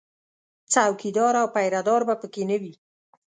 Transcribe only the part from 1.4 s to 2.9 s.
او پیره دار به په کې نه وي